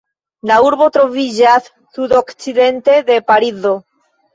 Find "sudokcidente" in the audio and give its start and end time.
1.99-3.01